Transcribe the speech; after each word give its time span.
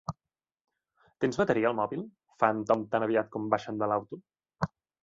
Tens 1.25 1.37
bateria 1.43 1.69
al 1.73 1.77
mòbil? 1.81 2.03
—fa 2.39 2.51
el 2.57 2.65
Tom 2.73 2.89
tan 2.97 3.09
aviat 3.11 3.33
com 3.37 3.49
baixen 3.57 3.81
de 3.85 3.93
l'auto—. 3.95 4.25